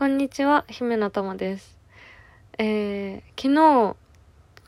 [0.00, 1.76] こんにちは、姫の玉です。
[2.56, 3.96] えー、昨日、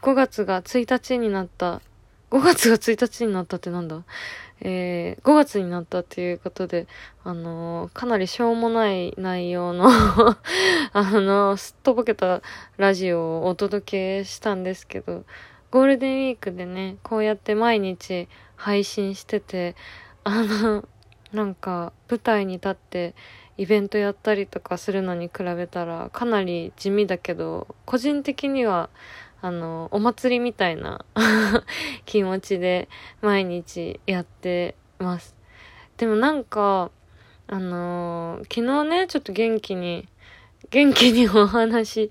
[0.02, 1.80] 5月が1日になった、
[2.30, 4.02] 5月が1日になったってなんだ？
[4.60, 6.86] えー、5月になったっていうことで、
[7.24, 9.88] あのーかなりしょうもない内容の
[10.92, 12.42] あのすっとぼけた
[12.76, 15.24] ラジオをお届けしたんですけど、
[15.70, 19.76] ゴールデンウィークでね、こうやって毎日配信してて、
[20.24, 20.86] あの、
[21.32, 23.14] なんか舞台に立って
[23.58, 28.90] イベントやったりとかするのに比べたらかなり地味だけど、個人的には
[29.44, 31.04] あの、お祭りみたいな
[32.06, 32.88] 気持ちで
[33.22, 35.34] 毎日やってます。
[35.96, 36.92] でもなんか、
[37.48, 40.08] あの昨日ね、ちょっと元気に、
[40.70, 42.10] 元気にお話し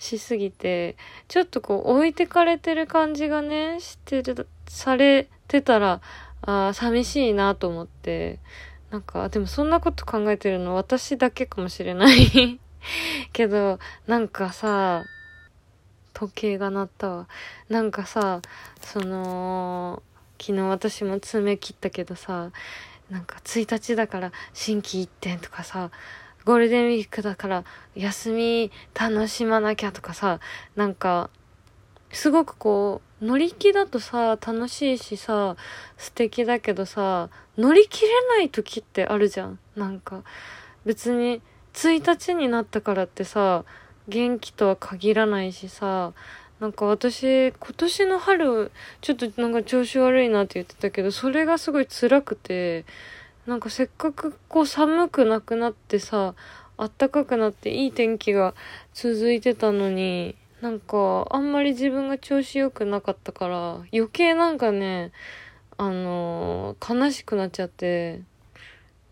[0.00, 0.96] しすぎて、
[1.28, 6.00] ちょっとこう置いてかれてる感じがね、してる、されてたら、
[6.44, 8.40] あ寂しいなと思って、
[8.92, 12.60] なんか、でもそんなこと考えてるの私だけかもしれない
[13.32, 15.04] けど、なんかさ、
[16.12, 17.28] 時計が鳴ったわ。
[17.70, 18.42] なんかさ、
[18.82, 20.02] その、
[20.38, 22.50] 昨日私も爪切ったけどさ、
[23.08, 25.90] なんか1日だから心機一転とかさ、
[26.44, 30.38] ゴールデンウィークだから休み楽しまなきゃとかさ、
[30.76, 31.30] なんか、
[32.12, 35.56] すごくこう、乗り気だとさ、楽しいしさ、
[35.96, 39.58] 素敵だけどさ、乗り切れない時ってあるじゃん。
[39.76, 40.22] なんか、
[40.84, 41.40] 別に
[41.72, 43.64] 1日になったからってさ、
[44.08, 46.12] 元気とは限らないしさ、
[46.60, 52.84] なんか私、今年の春、ちょっとなんか調子悪いなって言ってたけど、それがすごい辛くて、
[53.46, 56.34] なんかせっかくこう寒くなくなってさ、
[56.76, 58.54] 暖かくなっていい天気が
[58.94, 65.10] 続いてたのに、なんかあんまり自分が調子良くなかったから、余計なんかね、
[65.76, 68.22] あのー悲しくなっちゃって、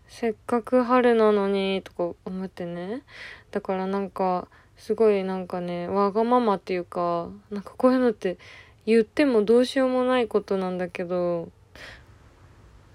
[0.07, 3.03] せっかく春なのに、とか思ってね。
[3.51, 8.37] だからなんか、すごいなんかね、わがままっていうか、なんかこういうのって
[8.85, 11.49] 言ってもどうしようもないことなんだけど、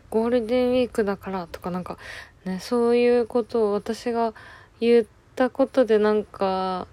[0.09, 1.99] ゴールデンウィークだからとかなんか
[2.47, 4.33] ね、そういうことを私が
[4.81, 6.87] 言ったことでなんか、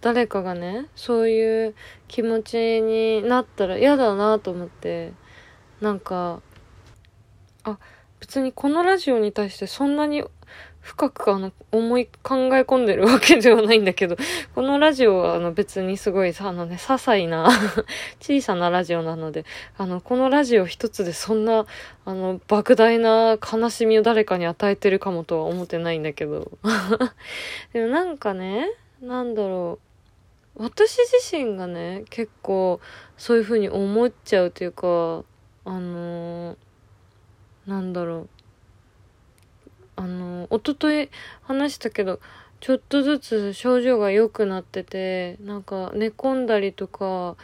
[0.00, 1.74] 誰かがね、そういう
[2.08, 5.12] 気持ちになったら嫌だなと思って、
[5.80, 6.40] なんか、
[7.64, 7.78] あ、
[8.20, 10.24] 別にこのラジオに対してそんなに
[10.80, 14.16] 深くあの思い考え込んでるわけではないんだけど、
[14.54, 17.50] このラジオはあの別にすごいさ、あのね、些細な
[18.20, 19.44] 小さなラジオなので、
[19.76, 21.66] あの、このラジオ一つでそんな、
[22.06, 26.50] あの、莫大な悲しみを誰かに与えてるかもとは思ってないんだけど。
[27.74, 28.70] でもなんかね、
[29.02, 29.89] なんだろう。
[30.60, 32.80] 私自身がね、結構
[33.16, 35.24] そういう風に思っちゃうというか、
[35.64, 36.56] あのー
[37.66, 38.28] なんだろう。
[39.96, 41.10] あの、一昨日
[41.44, 42.20] 話したけど、
[42.60, 47.36] ちょっとずつ症状が良くなってて、なんか寝込んだりとか、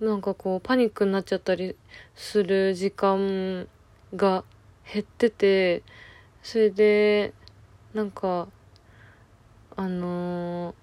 [0.00, 1.76] なんかこうパニックになっちゃったり
[2.14, 3.68] する時間
[4.16, 4.44] が
[4.90, 5.82] 減ってて、
[6.42, 7.34] それで、
[7.92, 8.48] なんか、
[9.76, 10.81] あのー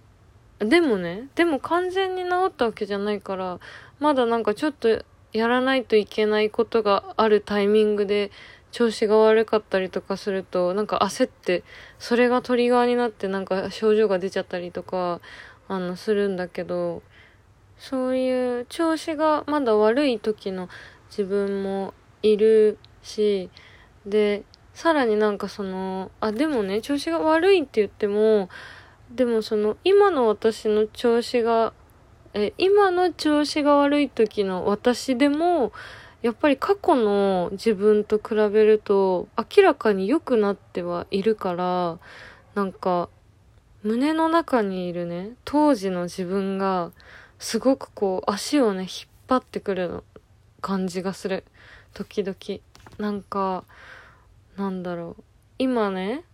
[0.60, 3.60] でもね、でも完全に治ったわけじゃないから、
[4.00, 8.32] まだなんかちょっとやらないといけないことがあるタイミングで
[8.72, 11.64] 調子が悪かったりとかすると、なんか焦って、
[11.98, 15.22] それがトリガーになってなんか症状が出ちゃったりとか、
[15.68, 17.04] あの、するんだけど、
[17.78, 20.68] そういう調子がまだ悪い時の
[21.10, 23.50] 自分もいるし、
[24.06, 24.44] で、
[24.74, 28.50] さらになんかその、あ、でもね、調子が悪いって言っても、
[29.12, 31.74] でもその、今の私の調子が、
[32.34, 35.72] え、今の調子が悪い時の私でも、
[36.22, 41.98] やっぱり過去の自分と比べると明らかに良くなってはいるから、
[42.56, 43.10] なんか、
[43.84, 46.92] 胸の中にいるね、当時の自分が、
[47.40, 48.90] すごくこう、足をね、引っ
[49.28, 50.04] 張ってくる
[50.60, 51.46] 感じがする。
[51.94, 52.62] 時々。
[52.98, 53.64] なんか、
[54.58, 55.24] なんだろう。
[55.58, 56.26] 今ね、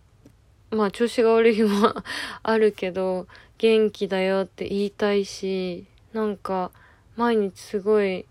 [0.76, 1.94] まあ調子が悪い日も
[2.42, 3.26] あるけど、
[3.58, 6.70] 元気だよって言いたいし、なんか、
[7.16, 8.26] 毎日すごい、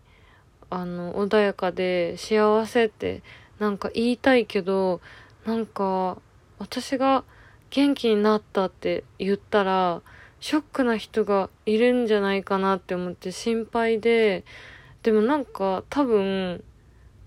[0.69, 3.23] あの、穏やかで幸せって、
[3.57, 5.01] なんか言いたいけど、
[5.45, 6.19] なんか、
[6.59, 7.23] 私が
[7.71, 10.01] 元気になったって言ったら、
[10.39, 14.43] ショックな人がいるんじゃないかなって思って心配で、
[15.01, 16.63] でもなんか多分、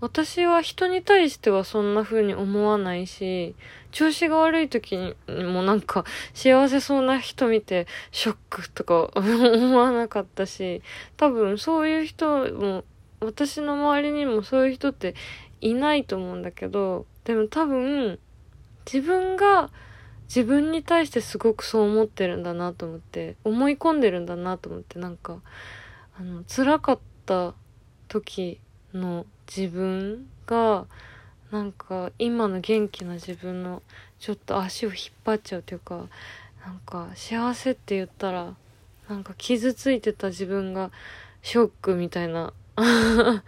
[0.01, 3.55] 私は人に対してはそんな風に思わないし、
[3.91, 10.81] 調子が悪い時にもなんか幸せそうな人見てショックとか 思わなかったし、
[11.17, 12.85] 多分そういう人も、
[13.19, 15.15] 私の周りにもそういう人って
[15.59, 18.19] いないと思うんだけど、でも多分
[18.85, 19.69] 自分が
[20.29, 25.41] 自分に対してすごくそう思ってるんだなと思って思い込んでるんだなと思ってなんか
[26.17, 27.55] あの辛かった
[28.07, 28.61] 時
[28.93, 29.25] の
[29.55, 30.85] 自分が
[31.51, 33.81] なんか今の元気な自分の
[34.19, 36.05] ちょっと足を引っ張っちゃうというか
[36.63, 38.53] なんか幸せって言ったら
[39.07, 40.91] なんか傷ついてた自分が
[41.41, 42.53] ショックみたいな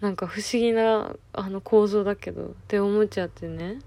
[0.00, 3.78] なんか不思議なあの構造だけどって思っちゃってね。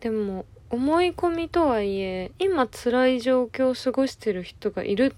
[0.00, 5.14] でも思い込みとはいえ今辛い状況を過ごしてる人がいる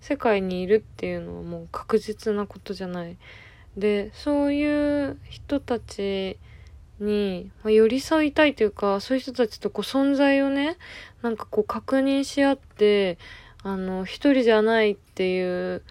[0.00, 3.16] 世界にいるっていうのはもう確実なことじゃない。
[3.80, 6.38] でそういう人たち
[7.00, 10.76] に、まあ、寄り添いたいというかそういう人たちとこう存在をね
[11.22, 13.18] なんかこう確認し合って
[13.62, 15.82] あの一人じゃないっていう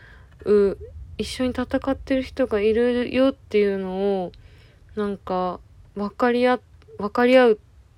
[1.18, 4.32] 一緒に戦ってる人がいるよっていうのを
[4.96, 5.60] なんか
[5.96, 6.60] 分かり合
[6.98, 7.58] 分かり合っ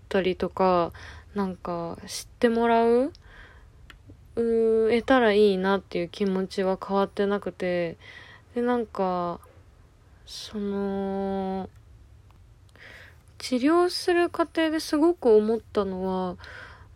[0.10, 0.92] たりとか
[1.36, 3.12] なんか知ってもらう
[4.36, 7.98] う得たらいいなっていう気持ちは変わってなくて
[8.56, 9.40] でなんか
[10.26, 11.70] その
[13.38, 16.38] 治療する過程ですごく思ったのは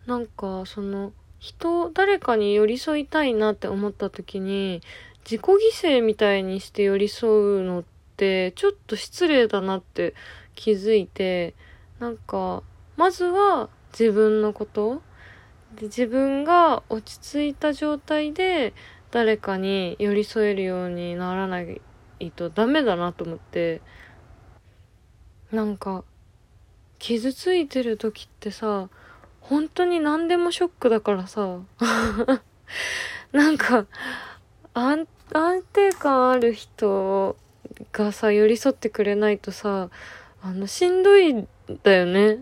[0.06, 4.80] なんかその人誰かに寄り添いたいなって思った時に
[5.24, 7.84] 自己犠牲みたいにして寄り添うのっ
[8.16, 10.14] てちょっと失礼だなって
[10.54, 11.54] 気づいて
[11.98, 12.62] なんか
[12.96, 13.68] まずは
[13.98, 15.02] 自分のこと
[15.74, 18.72] で自分が落ち着いた状態で
[19.10, 21.80] 誰かに寄り添えるようにならない
[22.20, 23.80] いとダメだなと思って
[25.52, 26.04] なんか
[26.98, 28.88] 傷ついてる時ってさ
[29.40, 31.60] 本当に何でもショックだからさ
[33.32, 33.86] なんか
[34.74, 35.06] 安
[35.72, 37.36] 定感ある人
[37.92, 39.90] がさ、寄り添ってくれないとさ、
[40.42, 41.48] あの、しんどいん
[41.82, 42.38] だよね。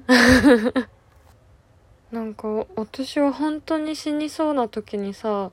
[2.12, 5.50] なんか、私は本当に死にそうな時にさ、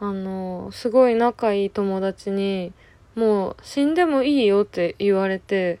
[0.00, 2.72] あの、すごい仲いい友達に、
[3.14, 5.80] もう死んでもいいよって言われて、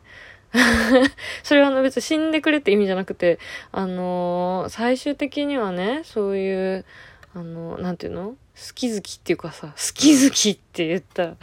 [1.42, 3.38] それはあの別に死んでくれって意味じゃなくて、
[3.72, 6.84] あのー、最終的にはね、そういう、
[7.34, 8.36] あの、なんていうの？
[8.56, 11.36] 好き好きっていうかさ、好き好きって言ったら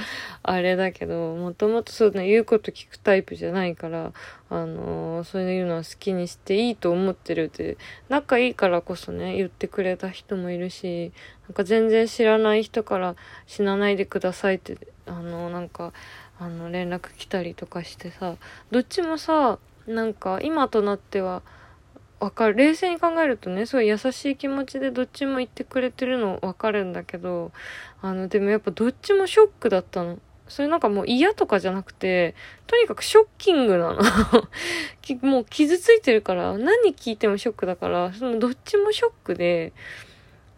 [0.44, 4.14] あれだけど、もともとそうね、言うこと聞くタイプじゃないから、
[4.50, 7.78] あのー、そういうのは好きにしていいと思ってるって、
[8.08, 11.12] 仲いいからこそね、言ってくれた人もいるし、
[11.50, 15.92] なんか全然知らない人から死なないでくださいって、あのー、なんか、
[16.40, 18.36] あの、連絡来たりとかしてさ、
[18.72, 21.42] どっちもさ、なんか今となっては、
[22.22, 22.56] わかる。
[22.56, 27.52] 冷静に考えるとね、すごい優しい気持ちでどっちも言ってくれてるのわかるんだけど、
[28.00, 30.20] あの、でもやっぱどっちもショックだったの。
[30.48, 32.36] それなんかもう嫌とかじゃなくて、
[32.68, 34.02] とにかくショッキングなの。
[35.28, 39.74] もう傷ついてるから、何聞いてもショックだから、そのどっちもショックで、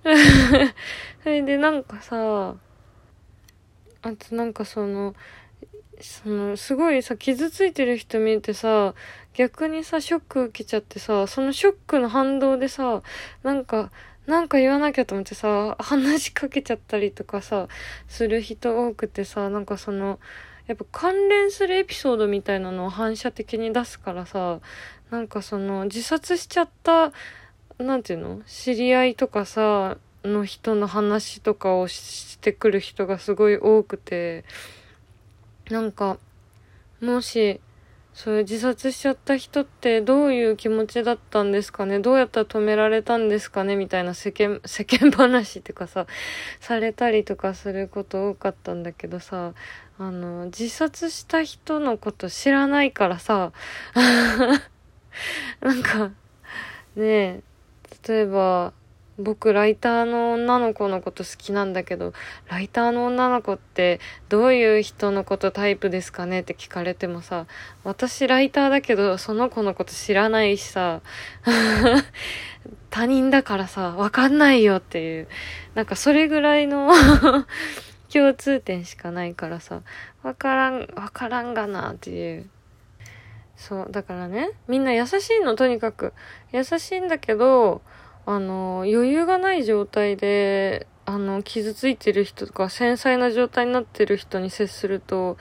[1.24, 2.56] それでなんかさ、
[4.02, 5.16] あとなんかその、
[6.02, 8.94] その、すごいさ、傷ついてる人見えてさ、
[9.34, 13.02] 逆にさ、ショック受けちゃってさ、そのショックの反動でさ、
[13.44, 13.92] なんか、
[14.28, 17.68] なんか言わなきゃと思ってさ、話しかけちゃったりとかさ、
[18.08, 20.20] する人多くてさ、なんかその、
[20.68, 24.60] やっぱ関連するエピソードみたいなのを反射的に出すからさ、
[25.10, 27.12] なんかその、自殺しちゃった、
[27.80, 34.46] なんていうの知り合いとかさ、の人の話とかをしてくる人がすごい多くて、
[35.70, 36.18] なんか、
[37.02, 37.60] もし、
[38.14, 42.00] そういう自殺しちゃった人ってどういう気持ちだったんですかね？
[42.00, 43.76] どうやったら止められたんですかね？
[43.76, 46.06] みたいな世間、 世間話っていうかさ、
[46.60, 49.54] されたりとかすること多かったんだけどさ、
[49.98, 53.52] あの、自殺した人のこと知らないからさ、
[55.62, 56.12] なんか、
[56.96, 57.44] ねえ、
[58.08, 58.74] 例えば、
[59.20, 62.14] 僕ライターの女の子のこと好きなんだけど
[62.50, 67.46] ライターの女の子ってどういう人のことタイプですかねって聞かれてもさ
[67.84, 71.02] 私ライターだけどその子のこと知らないしさ
[72.90, 75.28] 他人だからさわかんないよっていう。
[75.74, 76.92] なんかそれぐらいの
[78.14, 79.82] 共通点しかないからさ
[80.22, 82.50] わからんわからんがなっていう。
[83.56, 86.14] そうだからねみんな優しいのとにかく。
[86.52, 87.82] 優しいんだけど
[88.26, 95.38] あの、余裕がない状態で、あの、傷ついてる人とか、繊細な状態になってる人に接すると、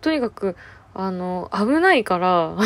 [0.00, 0.56] とにかく、
[0.94, 2.56] あの、危ないから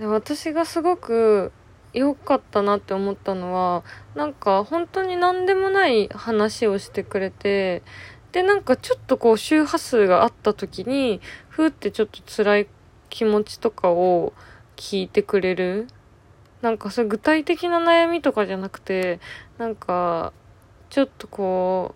[0.00, 1.52] 私がすごく
[1.92, 3.84] 良かったなって思ったのは、
[4.14, 7.82] なんか本当に何でもない話をしてくれて、
[8.32, 12.68] で、なんかちょっとこう周波数があった時に、ふーってちょっと辛い
[13.10, 14.32] 気持ちとかを
[14.76, 15.88] 聞いてくれる。
[16.62, 19.20] なんかそう具体的な悩みとかじゃなくて、
[19.58, 20.32] なんか、
[20.90, 21.94] ちょっとこ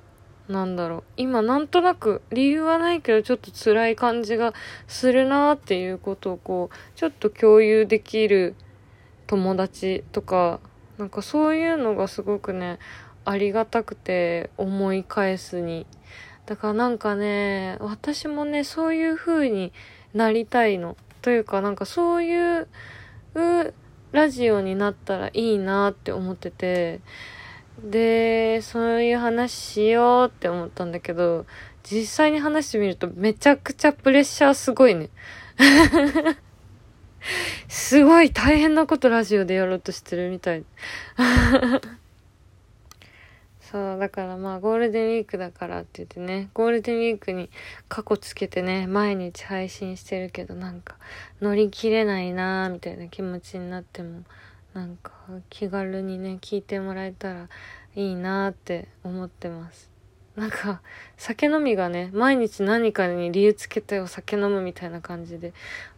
[0.49, 1.04] う、なんだろう。
[1.16, 4.52] 今なんとなく理由はないけどちょっと辛い感じが
[4.87, 8.54] するなっていうことをこう、ちょっと共有できる
[9.26, 10.61] 友達とか、
[10.99, 12.78] なんかそういうのがすごくね、
[13.25, 15.87] ありがたくて思い返すに。
[16.47, 19.73] だからなんかね、私もね、そういう風に
[20.12, 20.97] なりたいの。
[21.23, 22.69] というかなんかそういう
[24.12, 27.00] ラジオになったらいいなって思ってて、
[27.83, 31.47] で、そういう話しようって思ったんだけど、
[31.83, 35.11] 実際に話してみるとめちゃくちゃプレッシャーすごいね。
[37.69, 40.64] すごい大変なことラジオでやろうとしてるみたい。
[43.73, 47.49] そう、だからまあゴールデンウィークだからって言ってね、ゴールデンウィークに
[47.88, 50.97] 過去つけてね、毎日配信してるけどなんか
[51.41, 54.25] 乗り切れないなーみたいな気持ちになっても、
[54.75, 55.12] なんか
[55.49, 57.49] 気軽にね、聞いてもらえたら
[57.95, 59.91] いいなーって思ってます。
[60.37, 60.83] なんか、
[61.17, 65.52] 酒飲みがね、毎日何かに理由つけてお酒飲むみたいな感じで、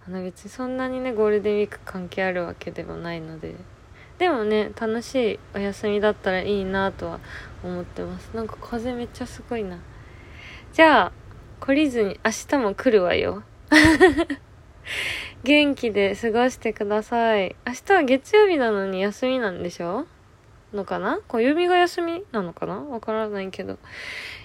[0.06, 3.54] あの別にそんなにね、ゴールデンウィーク関係あるわけではないので、
[4.18, 7.20] でもね楽しいお休みだったらいいなとは
[7.62, 8.30] 思ってます。
[8.34, 9.78] なんか風めっちゃすごいな。
[10.72, 11.12] じゃあ
[11.60, 13.42] 懲りずに明日も来るわよ。
[15.42, 17.56] 元気で過ごしてください。
[17.66, 20.06] 明日は月曜日なのに休みなんでしょ？
[20.72, 21.20] のかな？
[21.28, 22.80] 暦が休みなのかな？
[22.80, 23.78] わからないけど。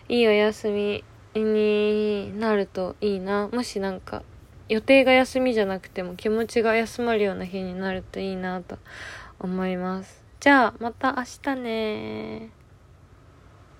[0.07, 1.03] いいお休み
[1.35, 3.47] になるといいな。
[3.51, 4.23] もしなんか
[4.67, 8.77] 予定が休みじゃなくても気持ちが休まるような日になるといいなと
[9.39, 10.23] 思います。
[10.39, 12.58] じゃあ、また明日ね